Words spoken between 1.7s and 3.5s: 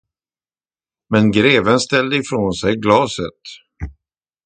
ställde ifrån sig glaset.